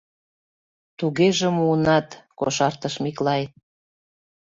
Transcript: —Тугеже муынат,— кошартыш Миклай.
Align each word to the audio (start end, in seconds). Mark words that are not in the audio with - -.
—Тугеже 0.97 1.47
муынат,— 1.57 2.07
кошартыш 2.39 2.95
Миклай. 3.03 3.43